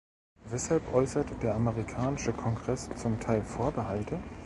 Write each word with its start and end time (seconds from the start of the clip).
Weshalb 0.49 0.91
äußert 0.95 1.27
der 1.43 1.53
amerikanische 1.53 2.33
Kongreß 2.33 2.89
zum 2.95 3.19
Teil 3.19 3.43
Vorbehalte? 3.43 4.17